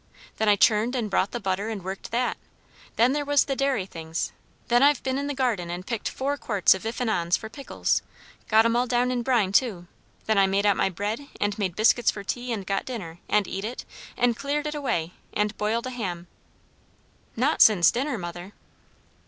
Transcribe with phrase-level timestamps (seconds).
[0.37, 2.37] Then I churned and brought the butter and worked that.
[2.95, 4.31] Then there was the dairy things.
[4.67, 7.49] Then I've been in the garden and picked four quarts of ifs and ons for
[7.49, 8.01] pickles;
[8.47, 9.85] got 'em all down in brine, too.
[10.25, 13.47] Then I made out my bread, and made biscuits for tea, and got dinner, and
[13.47, 13.85] eat it,
[14.17, 16.25] and cleared it away, and boiled a ham."
[17.35, 18.53] "Not since dinner, mother?"